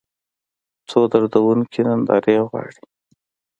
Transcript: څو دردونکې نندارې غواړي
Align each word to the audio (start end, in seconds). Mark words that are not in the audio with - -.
څو 0.89 0.99
دردونکې 1.11 1.81
نندارې 1.87 2.35
غواړي 2.49 2.81